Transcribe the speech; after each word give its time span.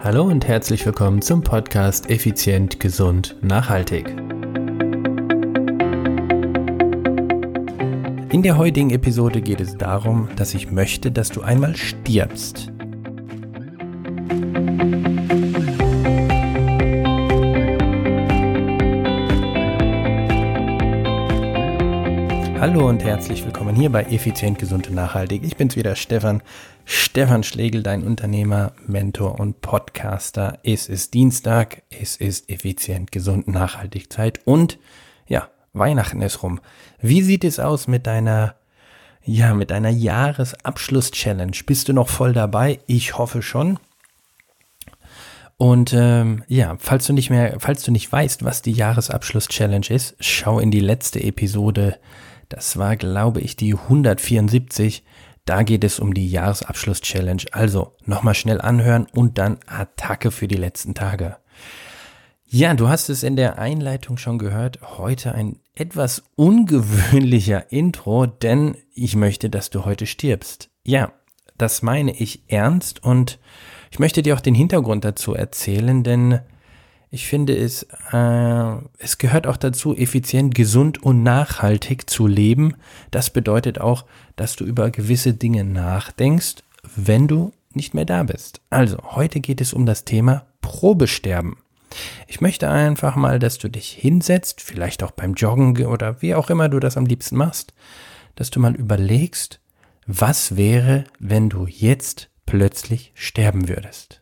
Hallo 0.00 0.22
und 0.22 0.46
herzlich 0.46 0.86
willkommen 0.86 1.22
zum 1.22 1.42
Podcast 1.42 2.08
Effizient, 2.08 2.78
Gesund, 2.78 3.34
Nachhaltig. 3.42 4.08
In 8.30 8.42
der 8.44 8.56
heutigen 8.56 8.90
Episode 8.90 9.42
geht 9.42 9.60
es 9.60 9.76
darum, 9.76 10.28
dass 10.36 10.54
ich 10.54 10.70
möchte, 10.70 11.10
dass 11.10 11.30
du 11.30 11.40
einmal 11.40 11.74
stirbst. 11.74 12.70
Hallo 22.70 22.86
und 22.86 23.02
herzlich 23.02 23.46
willkommen 23.46 23.74
hier 23.74 23.88
bei 23.88 24.02
Effizient, 24.02 24.58
Gesund 24.58 24.88
und 24.88 24.94
Nachhaltig. 24.94 25.42
Ich 25.42 25.56
bin's 25.56 25.74
wieder, 25.74 25.96
Stefan. 25.96 26.42
Stefan 26.84 27.42
Schlegel, 27.42 27.82
dein 27.82 28.02
Unternehmer, 28.02 28.72
Mentor 28.86 29.40
und 29.40 29.62
Podcaster. 29.62 30.58
Es 30.62 30.86
ist 30.86 31.14
Dienstag, 31.14 31.80
es 31.88 32.16
ist 32.16 32.50
effizient, 32.50 33.10
gesund, 33.10 33.48
nachhaltig 33.48 34.12
Zeit 34.12 34.42
und 34.44 34.78
ja, 35.26 35.48
Weihnachten 35.72 36.20
ist 36.20 36.42
rum. 36.42 36.60
Wie 37.00 37.22
sieht 37.22 37.42
es 37.42 37.58
aus 37.58 37.88
mit 37.88 38.06
deiner, 38.06 38.54
ja, 39.24 39.54
mit 39.54 39.70
deiner 39.70 39.88
Jahresabschluss-Challenge? 39.88 41.56
Bist 41.64 41.88
du 41.88 41.94
noch 41.94 42.10
voll 42.10 42.34
dabei? 42.34 42.80
Ich 42.86 43.16
hoffe 43.16 43.40
schon. 43.40 43.78
Und 45.56 45.94
ähm, 45.94 46.44
ja, 46.48 46.76
falls 46.78 47.06
du 47.06 47.14
nicht 47.14 47.30
mehr, 47.30 47.56
falls 47.60 47.82
du 47.82 47.92
nicht 47.92 48.12
weißt, 48.12 48.44
was 48.44 48.60
die 48.60 48.72
Jahresabschluss-Challenge 48.72 49.86
ist, 49.88 50.16
schau 50.20 50.60
in 50.60 50.70
die 50.70 50.80
letzte 50.80 51.22
Episode 51.22 51.98
das 52.48 52.76
war, 52.76 52.96
glaube 52.96 53.40
ich, 53.40 53.56
die 53.56 53.74
174. 53.74 55.04
Da 55.44 55.62
geht 55.62 55.84
es 55.84 55.98
um 55.98 56.14
die 56.14 56.28
Jahresabschluss-Challenge. 56.28 57.42
Also 57.52 57.94
nochmal 58.04 58.34
schnell 58.34 58.60
anhören 58.60 59.06
und 59.12 59.38
dann 59.38 59.58
Attacke 59.66 60.30
für 60.30 60.48
die 60.48 60.56
letzten 60.56 60.94
Tage. 60.94 61.36
Ja, 62.44 62.72
du 62.72 62.88
hast 62.88 63.10
es 63.10 63.22
in 63.22 63.36
der 63.36 63.58
Einleitung 63.58 64.16
schon 64.16 64.38
gehört. 64.38 64.80
Heute 64.98 65.34
ein 65.34 65.58
etwas 65.74 66.24
ungewöhnlicher 66.34 67.70
Intro, 67.70 68.26
denn 68.26 68.76
ich 68.94 69.16
möchte, 69.16 69.50
dass 69.50 69.70
du 69.70 69.84
heute 69.84 70.06
stirbst. 70.06 70.70
Ja, 70.82 71.12
das 71.58 71.82
meine 71.82 72.12
ich 72.12 72.50
ernst 72.50 73.04
und 73.04 73.38
ich 73.90 73.98
möchte 73.98 74.22
dir 74.22 74.34
auch 74.34 74.40
den 74.40 74.54
Hintergrund 74.54 75.04
dazu 75.04 75.34
erzählen, 75.34 76.02
denn 76.02 76.40
ich 77.10 77.26
finde 77.26 77.56
es, 77.56 77.84
äh, 78.12 78.76
es 78.98 79.18
gehört 79.18 79.46
auch 79.46 79.56
dazu, 79.56 79.94
effizient, 79.96 80.54
gesund 80.54 81.02
und 81.02 81.22
nachhaltig 81.22 82.08
zu 82.10 82.26
leben. 82.26 82.74
Das 83.10 83.30
bedeutet 83.30 83.80
auch, 83.80 84.04
dass 84.36 84.56
du 84.56 84.64
über 84.64 84.90
gewisse 84.90 85.32
Dinge 85.32 85.64
nachdenkst, 85.64 86.56
wenn 86.96 87.26
du 87.26 87.52
nicht 87.72 87.94
mehr 87.94 88.04
da 88.04 88.22
bist. 88.22 88.60
Also, 88.70 88.98
heute 89.14 89.40
geht 89.40 89.60
es 89.60 89.72
um 89.72 89.86
das 89.86 90.04
Thema 90.04 90.46
Probesterben. 90.60 91.56
Ich 92.26 92.42
möchte 92.42 92.68
einfach 92.68 93.16
mal, 93.16 93.38
dass 93.38 93.56
du 93.56 93.68
dich 93.68 93.90
hinsetzt, 93.90 94.60
vielleicht 94.60 95.02
auch 95.02 95.12
beim 95.12 95.34
Joggen 95.34 95.86
oder 95.86 96.20
wie 96.20 96.34
auch 96.34 96.50
immer 96.50 96.68
du 96.68 96.78
das 96.80 96.98
am 96.98 97.06
liebsten 97.06 97.36
machst, 97.36 97.72
dass 98.36 98.50
du 98.50 98.60
mal 98.60 98.74
überlegst, 98.74 99.60
was 100.06 100.56
wäre, 100.56 101.04
wenn 101.18 101.48
du 101.48 101.66
jetzt 101.66 102.28
plötzlich 102.44 103.12
sterben 103.14 103.68
würdest. 103.68 104.17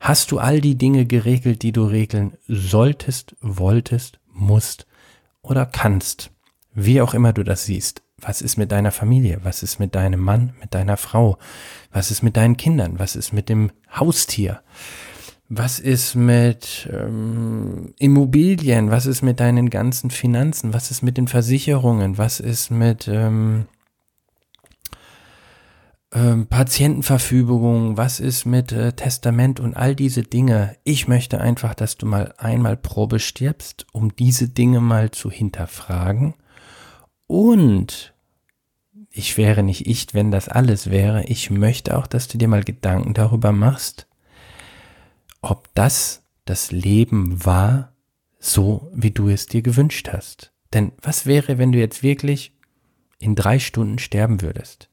Hast 0.00 0.32
du 0.32 0.38
all 0.38 0.62
die 0.62 0.76
Dinge 0.76 1.04
geregelt, 1.04 1.62
die 1.62 1.72
du 1.72 1.84
regeln 1.84 2.32
solltest, 2.48 3.36
wolltest, 3.42 4.18
musst 4.32 4.86
oder 5.42 5.66
kannst? 5.66 6.30
Wie 6.72 7.02
auch 7.02 7.12
immer 7.12 7.34
du 7.34 7.44
das 7.44 7.66
siehst. 7.66 8.02
Was 8.16 8.40
ist 8.40 8.56
mit 8.56 8.72
deiner 8.72 8.92
Familie? 8.92 9.40
Was 9.42 9.62
ist 9.62 9.78
mit 9.78 9.94
deinem 9.94 10.20
Mann, 10.20 10.54
mit 10.58 10.74
deiner 10.74 10.96
Frau? 10.96 11.36
Was 11.92 12.10
ist 12.10 12.22
mit 12.22 12.38
deinen 12.38 12.56
Kindern? 12.56 12.98
Was 12.98 13.14
ist 13.14 13.32
mit 13.32 13.50
dem 13.50 13.72
Haustier? 13.94 14.62
Was 15.50 15.78
ist 15.78 16.14
mit 16.14 16.88
ähm, 16.90 17.92
Immobilien? 17.98 18.90
Was 18.90 19.04
ist 19.04 19.20
mit 19.20 19.38
deinen 19.38 19.68
ganzen 19.68 20.10
Finanzen? 20.10 20.72
Was 20.72 20.90
ist 20.90 21.02
mit 21.02 21.18
den 21.18 21.28
Versicherungen? 21.28 22.16
Was 22.16 22.40
ist 22.40 22.70
mit 22.70 23.06
ähm, 23.06 23.66
ähm, 26.12 26.46
Patientenverfügung, 26.46 27.96
was 27.96 28.20
ist 28.20 28.44
mit 28.44 28.72
äh, 28.72 28.92
Testament 28.92 29.60
und 29.60 29.74
all 29.74 29.94
diese 29.94 30.22
Dinge. 30.22 30.76
Ich 30.84 31.06
möchte 31.08 31.40
einfach, 31.40 31.74
dass 31.74 31.96
du 31.96 32.06
mal 32.06 32.34
einmal 32.38 32.76
Probe 32.76 33.20
stirbst, 33.20 33.86
um 33.92 34.14
diese 34.16 34.48
Dinge 34.48 34.80
mal 34.80 35.10
zu 35.10 35.30
hinterfragen. 35.30 36.34
Und 37.26 38.14
ich 39.10 39.36
wäre 39.36 39.62
nicht 39.62 39.86
ich, 39.86 40.14
wenn 40.14 40.30
das 40.30 40.48
alles 40.48 40.90
wäre. 40.90 41.24
Ich 41.24 41.50
möchte 41.50 41.96
auch, 41.96 42.06
dass 42.06 42.28
du 42.28 42.38
dir 42.38 42.48
mal 42.48 42.64
Gedanken 42.64 43.14
darüber 43.14 43.52
machst, 43.52 44.06
ob 45.42 45.72
das 45.74 46.22
das 46.44 46.72
Leben 46.72 47.44
war, 47.44 47.92
so 48.38 48.90
wie 48.94 49.10
du 49.10 49.28
es 49.28 49.46
dir 49.46 49.62
gewünscht 49.62 50.10
hast. 50.12 50.52
Denn 50.72 50.92
was 51.02 51.26
wäre, 51.26 51.58
wenn 51.58 51.72
du 51.72 51.78
jetzt 51.78 52.02
wirklich 52.02 52.52
in 53.18 53.34
drei 53.34 53.58
Stunden 53.58 53.98
sterben 53.98 54.40
würdest? 54.40 54.88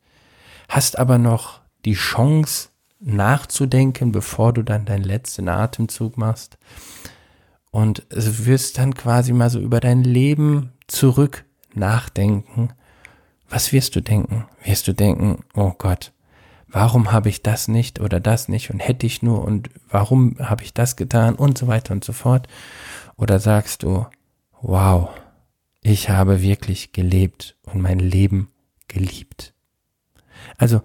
Hast 0.67 0.97
aber 0.99 1.17
noch 1.17 1.61
die 1.85 1.93
Chance 1.93 2.69
nachzudenken, 2.99 4.11
bevor 4.11 4.53
du 4.53 4.63
dann 4.63 4.85
deinen 4.85 5.03
letzten 5.03 5.49
Atemzug 5.49 6.17
machst. 6.17 6.57
Und 7.69 8.05
wirst 8.09 8.77
dann 8.77 8.95
quasi 8.95 9.33
mal 9.33 9.49
so 9.49 9.59
über 9.59 9.79
dein 9.79 10.03
Leben 10.03 10.71
zurück 10.87 11.45
nachdenken. 11.73 12.69
Was 13.49 13.71
wirst 13.71 13.95
du 13.95 14.01
denken? 14.01 14.45
Wirst 14.63 14.87
du 14.87 14.93
denken, 14.93 15.43
oh 15.53 15.73
Gott, 15.77 16.11
warum 16.67 17.11
habe 17.11 17.29
ich 17.29 17.43
das 17.43 17.67
nicht 17.67 17.99
oder 17.99 18.19
das 18.19 18.47
nicht 18.49 18.71
und 18.71 18.79
hätte 18.79 19.05
ich 19.05 19.21
nur 19.21 19.43
und 19.43 19.69
warum 19.89 20.37
habe 20.39 20.63
ich 20.63 20.73
das 20.73 20.95
getan 20.95 21.35
und 21.35 21.57
so 21.57 21.67
weiter 21.67 21.93
und 21.93 22.03
so 22.03 22.13
fort? 22.13 22.47
Oder 23.15 23.39
sagst 23.39 23.83
du, 23.83 24.05
wow, 24.61 25.09
ich 25.81 26.09
habe 26.09 26.41
wirklich 26.41 26.91
gelebt 26.91 27.55
und 27.63 27.81
mein 27.81 27.99
Leben 27.99 28.49
geliebt. 28.87 29.53
Also 30.57 30.81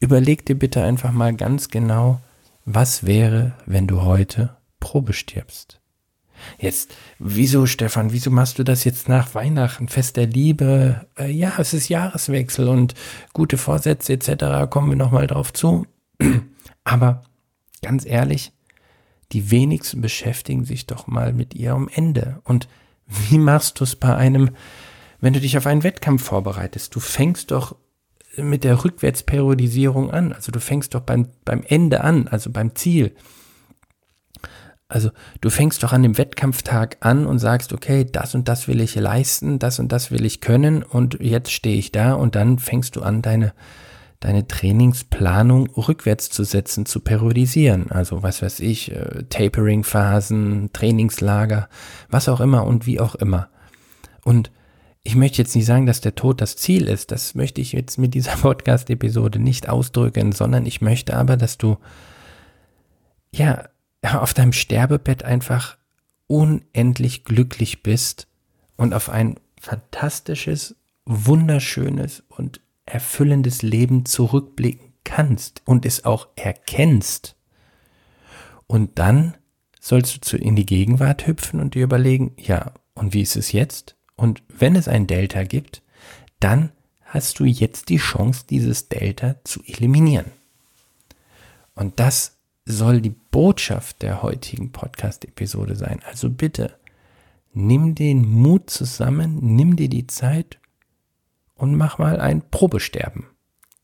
überleg 0.00 0.44
dir 0.46 0.58
bitte 0.58 0.82
einfach 0.82 1.12
mal 1.12 1.34
ganz 1.34 1.68
genau, 1.68 2.20
was 2.64 3.04
wäre, 3.04 3.52
wenn 3.66 3.86
du 3.86 4.02
heute 4.02 4.56
Probe 4.80 5.12
stirbst. 5.12 5.80
Jetzt, 6.58 6.94
wieso, 7.18 7.66
Stefan, 7.66 8.12
wieso 8.12 8.30
machst 8.30 8.58
du 8.58 8.64
das 8.64 8.84
jetzt 8.84 9.08
nach 9.08 9.34
Weihnachten, 9.34 9.88
Fest 9.88 10.16
der 10.16 10.26
Liebe? 10.26 11.06
Äh, 11.18 11.30
ja, 11.30 11.54
es 11.58 11.72
ist 11.72 11.88
Jahreswechsel 11.88 12.68
und 12.68 12.94
gute 13.32 13.56
Vorsätze 13.56 14.12
etc. 14.12 14.68
kommen 14.68 14.90
wir 14.90 14.96
nochmal 14.96 15.26
drauf 15.26 15.52
zu. 15.52 15.86
Aber 16.84 17.22
ganz 17.82 18.04
ehrlich, 18.04 18.52
die 19.32 19.50
wenigsten 19.50 20.00
beschäftigen 20.00 20.64
sich 20.64 20.86
doch 20.86 21.06
mal 21.06 21.32
mit 21.32 21.54
ihrem 21.54 21.88
Ende. 21.92 22.40
Und 22.44 22.68
wie 23.06 23.38
machst 23.38 23.80
du 23.80 23.84
es 23.84 23.96
bei 23.96 24.14
einem, 24.14 24.50
wenn 25.20 25.32
du 25.32 25.40
dich 25.40 25.56
auf 25.56 25.66
einen 25.66 25.82
Wettkampf 25.82 26.24
vorbereitest? 26.24 26.94
Du 26.94 27.00
fängst 27.00 27.50
doch 27.50 27.76
mit 28.36 28.64
der 28.64 28.84
Rückwärtsperiodisierung 28.84 30.10
an. 30.10 30.32
Also 30.32 30.52
du 30.52 30.60
fängst 30.60 30.94
doch 30.94 31.00
beim, 31.00 31.28
beim 31.44 31.62
Ende 31.66 32.02
an, 32.02 32.28
also 32.28 32.50
beim 32.50 32.74
Ziel. 32.74 33.14
Also 34.88 35.10
du 35.40 35.50
fängst 35.50 35.82
doch 35.82 35.92
an 35.92 36.02
dem 36.02 36.18
Wettkampftag 36.18 36.98
an 37.00 37.26
und 37.26 37.38
sagst, 37.38 37.72
okay, 37.72 38.04
das 38.04 38.34
und 38.34 38.48
das 38.48 38.68
will 38.68 38.80
ich 38.80 38.94
leisten, 38.94 39.58
das 39.58 39.78
und 39.78 39.90
das 39.90 40.10
will 40.10 40.24
ich 40.24 40.40
können 40.40 40.82
und 40.82 41.18
jetzt 41.20 41.50
stehe 41.50 41.76
ich 41.76 41.90
da 41.90 42.12
und 42.12 42.34
dann 42.34 42.58
fängst 42.58 42.96
du 42.96 43.02
an, 43.02 43.22
deine, 43.22 43.54
deine 44.20 44.46
Trainingsplanung 44.46 45.70
rückwärts 45.70 46.30
zu 46.30 46.44
setzen, 46.44 46.84
zu 46.86 47.00
periodisieren. 47.00 47.90
Also 47.90 48.22
was 48.22 48.42
weiß 48.42 48.60
ich, 48.60 48.92
äh, 48.92 49.24
Tapering-Phasen, 49.30 50.70
Trainingslager, 50.72 51.68
was 52.10 52.28
auch 52.28 52.40
immer 52.40 52.64
und 52.66 52.86
wie 52.86 53.00
auch 53.00 53.14
immer. 53.14 53.48
Und 54.22 54.52
ich 55.04 55.14
möchte 55.14 55.38
jetzt 55.38 55.54
nicht 55.54 55.66
sagen, 55.66 55.84
dass 55.84 56.00
der 56.00 56.14
Tod 56.14 56.40
das 56.40 56.56
Ziel 56.56 56.88
ist. 56.88 57.10
Das 57.10 57.34
möchte 57.34 57.60
ich 57.60 57.72
jetzt 57.72 57.98
mit 57.98 58.14
dieser 58.14 58.32
Podcast-Episode 58.36 59.38
nicht 59.38 59.68
ausdrücken, 59.68 60.32
sondern 60.32 60.64
ich 60.64 60.80
möchte 60.80 61.14
aber, 61.14 61.36
dass 61.36 61.58
du, 61.58 61.76
ja, 63.32 63.68
auf 64.02 64.34
deinem 64.34 64.52
Sterbebett 64.52 65.22
einfach 65.22 65.76
unendlich 66.26 67.24
glücklich 67.24 67.82
bist 67.82 68.26
und 68.76 68.94
auf 68.94 69.10
ein 69.10 69.36
fantastisches, 69.60 70.74
wunderschönes 71.04 72.22
und 72.28 72.60
erfüllendes 72.86 73.62
Leben 73.62 74.06
zurückblicken 74.06 74.94
kannst 75.04 75.62
und 75.66 75.84
es 75.84 76.04
auch 76.04 76.28
erkennst. 76.36 77.36
Und 78.66 78.98
dann 78.98 79.34
sollst 79.80 80.32
du 80.32 80.38
in 80.38 80.56
die 80.56 80.66
Gegenwart 80.66 81.26
hüpfen 81.26 81.60
und 81.60 81.74
dir 81.74 81.84
überlegen, 81.84 82.32
ja, 82.38 82.72
und 82.94 83.12
wie 83.12 83.20
ist 83.20 83.36
es 83.36 83.52
jetzt? 83.52 83.96
Und 84.16 84.42
wenn 84.48 84.76
es 84.76 84.88
ein 84.88 85.06
Delta 85.06 85.44
gibt, 85.44 85.82
dann 86.40 86.72
hast 87.04 87.38
du 87.38 87.44
jetzt 87.44 87.88
die 87.88 87.98
Chance, 87.98 88.44
dieses 88.48 88.88
Delta 88.88 89.36
zu 89.44 89.62
eliminieren. 89.66 90.32
Und 91.74 92.00
das 92.00 92.36
soll 92.64 93.00
die 93.00 93.14
Botschaft 93.30 94.02
der 94.02 94.22
heutigen 94.22 94.72
Podcast-Episode 94.72 95.76
sein. 95.76 96.00
Also 96.06 96.30
bitte, 96.30 96.76
nimm 97.52 97.94
den 97.94 98.28
Mut 98.28 98.70
zusammen, 98.70 99.38
nimm 99.40 99.76
dir 99.76 99.88
die 99.88 100.06
Zeit 100.06 100.58
und 101.54 101.74
mach 101.74 101.98
mal 101.98 102.20
ein 102.20 102.42
Probesterben. 102.50 103.26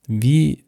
Wie, 0.06 0.64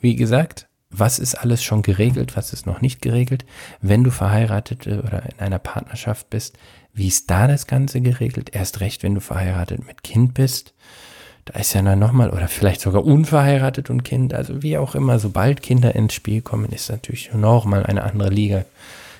wie 0.00 0.16
gesagt, 0.16 0.68
was 0.98 1.18
ist 1.18 1.34
alles 1.34 1.62
schon 1.62 1.82
geregelt, 1.82 2.36
was 2.36 2.52
ist 2.52 2.66
noch 2.66 2.80
nicht 2.80 3.02
geregelt. 3.02 3.44
Wenn 3.80 4.04
du 4.04 4.10
verheiratet 4.10 4.86
äh, 4.86 4.98
oder 4.98 5.24
in 5.24 5.38
einer 5.38 5.58
Partnerschaft 5.58 6.30
bist, 6.30 6.56
wie 6.92 7.08
ist 7.08 7.30
da 7.30 7.48
das 7.48 7.66
Ganze 7.66 8.00
geregelt? 8.00 8.50
Erst 8.54 8.80
recht, 8.80 9.02
wenn 9.02 9.14
du 9.14 9.20
verheiratet 9.20 9.86
mit 9.86 10.02
Kind 10.02 10.34
bist. 10.34 10.74
Da 11.44 11.58
ist 11.58 11.74
ja 11.74 11.82
dann 11.82 11.98
nochmal, 11.98 12.30
oder 12.30 12.48
vielleicht 12.48 12.80
sogar 12.80 13.04
unverheiratet 13.04 13.90
und 13.90 14.04
Kind, 14.04 14.32
also 14.32 14.62
wie 14.62 14.78
auch 14.78 14.94
immer, 14.94 15.18
sobald 15.18 15.60
Kinder 15.60 15.94
ins 15.94 16.14
Spiel 16.14 16.40
kommen, 16.40 16.70
ist 16.70 16.88
natürlich 16.88 17.34
nochmal 17.34 17.84
eine 17.84 18.04
andere 18.04 18.30
Liga 18.30 18.64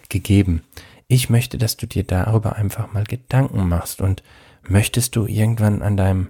gegeben. 0.09 0.63
Ich 1.09 1.29
möchte, 1.29 1.59
dass 1.59 1.77
du 1.77 1.87
dir 1.87 2.05
darüber 2.05 2.57
einfach 2.57 2.93
mal 2.93 3.05
Gedanken 3.05 3.69
machst 3.69 4.01
und 4.01 4.23
möchtest 4.67 5.17
du 5.17 5.27
irgendwann 5.27 5.83
an 5.83 5.97
deinem, 5.99 6.29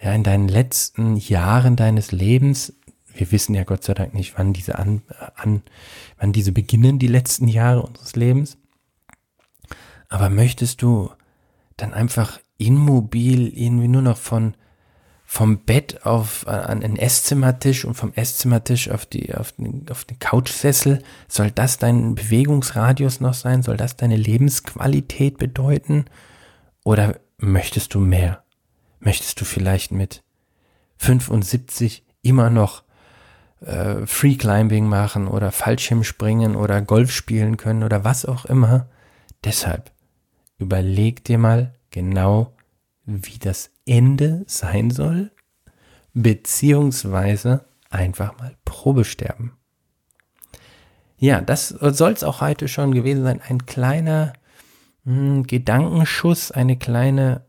ja, 0.00 0.12
in 0.14 0.22
deinen 0.22 0.48
letzten 0.48 1.16
Jahren 1.16 1.76
deines 1.76 2.12
Lebens 2.12 2.72
wir 3.16 3.30
wissen 3.32 3.54
ja 3.54 3.64
Gott 3.64 3.84
sei 3.84 3.94
Dank 3.94 4.14
nicht, 4.14 4.34
wann 4.36 4.52
diese 4.52 4.78
an, 4.78 5.02
an, 5.34 5.62
wann 6.18 6.32
diese 6.32 6.52
beginnen, 6.52 6.98
die 6.98 7.06
letzten 7.06 7.48
Jahre 7.48 7.82
unseres 7.82 8.16
Lebens. 8.16 8.58
Aber 10.08 10.30
möchtest 10.30 10.82
du 10.82 11.10
dann 11.76 11.92
einfach 11.92 12.40
immobil 12.58 13.48
irgendwie 13.48 13.88
nur 13.88 14.02
noch 14.02 14.18
von 14.18 14.54
vom 15.26 15.64
Bett 15.64 16.04
auf 16.04 16.46
an 16.46 16.80
den 16.80 16.96
Esszimmertisch 16.96 17.84
und 17.84 17.94
vom 17.94 18.12
Esszimmertisch 18.12 18.90
auf 18.90 19.06
die 19.06 19.34
auf 19.34 19.52
den, 19.52 19.86
auf 19.90 20.04
den 20.04 20.18
Couchsessel 20.18 21.02
soll 21.28 21.50
das 21.50 21.78
dein 21.78 22.14
Bewegungsradius 22.14 23.20
noch 23.20 23.34
sein? 23.34 23.62
Soll 23.62 23.76
das 23.76 23.96
deine 23.96 24.16
Lebensqualität 24.16 25.38
bedeuten? 25.38 26.04
Oder 26.84 27.18
möchtest 27.38 27.94
du 27.94 28.00
mehr? 28.00 28.44
Möchtest 29.00 29.40
du 29.40 29.44
vielleicht 29.44 29.92
mit 29.92 30.22
75 30.98 32.04
immer 32.22 32.50
noch 32.50 32.83
äh, 33.64 34.06
Free 34.06 34.36
Climbing 34.36 34.86
machen 34.86 35.26
oder 35.26 35.52
Fallschirmspringen 35.52 36.56
oder 36.56 36.82
Golf 36.82 37.10
spielen 37.10 37.56
können 37.56 37.82
oder 37.82 38.04
was 38.04 38.24
auch 38.24 38.44
immer. 38.44 38.88
Deshalb 39.44 39.90
überleg 40.58 41.24
dir 41.24 41.38
mal 41.38 41.74
genau, 41.90 42.54
wie 43.04 43.38
das 43.38 43.70
Ende 43.86 44.44
sein 44.46 44.90
soll, 44.90 45.30
beziehungsweise 46.14 47.64
einfach 47.90 48.38
mal 48.38 48.56
Probesterben. 48.64 49.52
Ja, 51.18 51.40
das 51.40 51.68
soll 51.68 52.12
es 52.12 52.24
auch 52.24 52.40
heute 52.40 52.68
schon 52.68 52.92
gewesen 52.92 53.24
sein. 53.24 53.40
Ein 53.46 53.66
kleiner 53.66 54.32
mh, 55.04 55.14
hm, 55.14 55.42
Gedankenschuss, 55.46 56.50
eine 56.50 56.76
kleine 56.76 57.46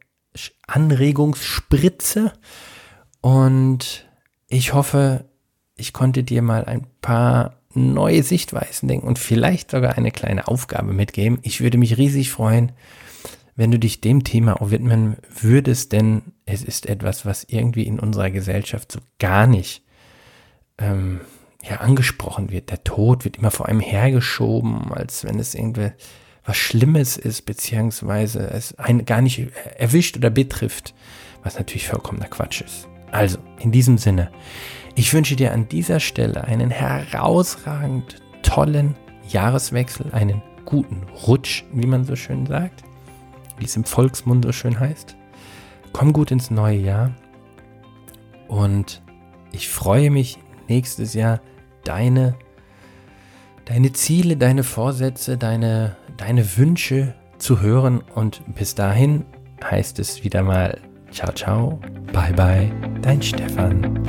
Anregungsspritze. 0.67 2.33
Und 3.21 4.07
ich 4.47 4.73
hoffe, 4.73 5.25
ich 5.75 5.93
konnte 5.93 6.23
dir 6.23 6.41
mal 6.41 6.65
ein 6.65 6.85
paar 7.01 7.57
neue 7.73 8.23
Sichtweisen 8.23 8.87
denken 8.87 9.07
und 9.07 9.19
vielleicht 9.19 9.71
sogar 9.71 9.97
eine 9.97 10.11
kleine 10.11 10.47
Aufgabe 10.47 10.93
mitgeben. 10.93 11.39
Ich 11.41 11.61
würde 11.61 11.77
mich 11.77 11.97
riesig 11.97 12.31
freuen, 12.31 12.71
wenn 13.55 13.71
du 13.71 13.79
dich 13.79 14.01
dem 14.01 14.23
Thema 14.23 14.61
auch 14.61 14.71
widmen 14.71 15.17
würdest, 15.29 15.91
denn 15.91 16.21
es 16.45 16.63
ist 16.63 16.87
etwas, 16.87 17.25
was 17.25 17.45
irgendwie 17.45 17.83
in 17.83 17.99
unserer 17.99 18.31
Gesellschaft 18.31 18.91
so 18.91 18.99
gar 19.19 19.47
nicht 19.47 19.83
ähm, 20.77 21.21
ja, 21.63 21.77
angesprochen 21.77 22.51
wird. 22.51 22.69
Der 22.69 22.83
Tod 22.83 23.25
wird 23.25 23.37
immer 23.37 23.51
vor 23.51 23.67
einem 23.67 23.79
hergeschoben, 23.79 24.93
als 24.93 25.23
wenn 25.23 25.39
es 25.39 25.55
irgendwie 25.55 25.91
was 26.45 26.57
Schlimmes 26.57 27.17
ist, 27.17 27.45
beziehungsweise 27.45 28.39
es 28.39 28.77
einen 28.77 29.05
gar 29.05 29.21
nicht 29.21 29.47
erwischt 29.77 30.15
oder 30.15 30.29
betrifft, 30.29 30.93
was 31.43 31.57
natürlich 31.57 31.87
vollkommener 31.87 32.27
Quatsch 32.27 32.61
ist. 32.61 32.87
Also, 33.15 33.37
in 33.59 33.71
diesem 33.71 33.97
Sinne, 33.97 34.29
ich 34.93 35.13
wünsche 35.13 35.37
dir 35.37 35.53
an 35.53 35.69
dieser 35.69 36.01
Stelle 36.01 36.43
einen 36.43 36.69
herausragend 36.69 38.21
tollen 38.43 38.95
Jahreswechsel, 39.29 40.11
einen 40.11 40.41
guten 40.65 41.03
Rutsch, 41.25 41.63
wie 41.71 41.87
man 41.87 42.03
so 42.03 42.17
schön 42.17 42.45
sagt, 42.45 42.83
wie 43.57 43.63
es 43.63 43.77
im 43.77 43.85
Volksmund 43.85 44.43
so 44.43 44.51
schön 44.51 44.77
heißt. 44.77 45.15
Komm 45.93 46.11
gut 46.11 46.29
ins 46.29 46.51
neue 46.51 46.77
Jahr 46.77 47.11
und 48.49 49.01
ich 49.53 49.69
freue 49.69 50.11
mich 50.11 50.37
nächstes 50.67 51.13
Jahr 51.13 51.39
deine 51.85 52.35
deine 53.63 53.93
Ziele, 53.93 54.35
deine 54.35 54.63
Vorsätze, 54.63 55.37
deine 55.37 55.95
deine 56.17 56.57
Wünsche 56.57 57.15
zu 57.37 57.61
hören 57.61 58.03
und 58.13 58.41
bis 58.55 58.75
dahin 58.75 59.23
heißt 59.63 59.99
es 59.99 60.25
wieder 60.25 60.43
mal 60.43 60.81
ciao 61.11 61.31
ciao, 61.31 61.79
bye 62.15 62.31
bye, 62.31 62.71
dein 63.01 63.21
Stefan. 63.21 64.04